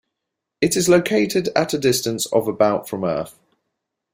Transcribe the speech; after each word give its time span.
It 0.61 0.75
is 0.75 0.89
located 0.89 1.49
at 1.55 1.75
a 1.75 1.77
distance 1.77 2.25
of 2.33 2.47
about 2.47 2.89
from 2.89 3.03
Earth. 3.05 3.37